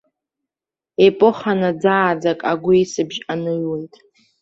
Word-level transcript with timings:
Епоха 1.07 1.51
наӡааӡак 1.59 2.39
агәеисыбжь 2.51 3.19
аныҩуеит. 3.31 3.93